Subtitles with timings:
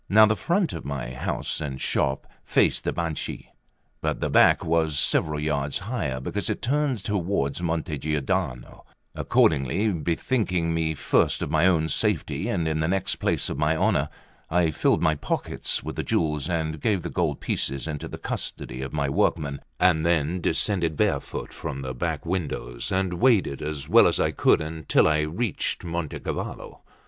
[0.09, 3.49] Now the front of my house and shop faced the Banchi,
[4.01, 8.83] but the back was several yards higher, because it turned toward Monte Giordano;
[9.13, 13.77] accordingly, bethinking me first of my own safety and in the next place of my
[13.77, 14.09] honour,
[14.49, 18.81] I filled my pockets with the jewels, and gave the gold piece into the custody
[18.81, 24.07] of my workmen, and then descended barefoot from the back windows, and waded as well
[24.07, 26.81] as I could until I reached Monte Cavallo.